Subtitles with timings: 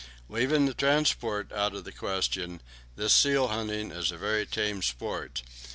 [0.29, 2.59] Leaving the transport out of the question,
[2.95, 5.43] this seal hunting is a very tame sport.